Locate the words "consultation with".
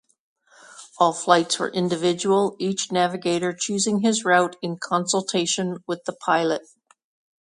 4.79-6.05